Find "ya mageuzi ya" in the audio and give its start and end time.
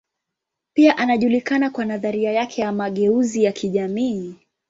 2.61-3.51